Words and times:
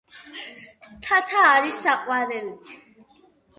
თათა 1.09 1.45
არის 1.51 1.83
საყვარელი! 1.89 2.83